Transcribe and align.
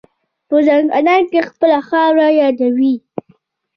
په 0.47 0.55
ځانکدن 0.67 1.43
خپله 1.51 1.79
خاوره 1.89 2.27
یادوي. 2.41 2.93